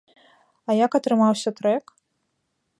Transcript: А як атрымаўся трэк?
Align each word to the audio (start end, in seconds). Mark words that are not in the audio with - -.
А 0.69 0.77
як 0.85 0.97
атрымаўся 1.01 1.49
трэк? 1.63 1.85